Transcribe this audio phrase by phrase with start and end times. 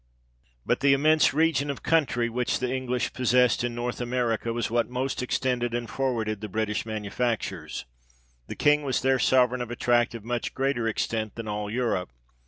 [0.65, 4.89] But the immense region of country which the English possessed in North America, was what
[4.89, 7.85] most extended and forwarded the British manufactures.
[8.47, 11.69] The Kin^ t> was there sovereign of a tract of much greater extent than all
[11.69, 12.09] Europe.